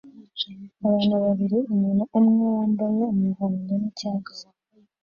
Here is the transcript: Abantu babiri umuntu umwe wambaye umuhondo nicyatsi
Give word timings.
Abantu 0.87 1.15
babiri 1.23 1.57
umuntu 1.73 2.03
umwe 2.17 2.45
wambaye 2.55 3.03
umuhondo 3.13 3.73
nicyatsi 3.81 4.41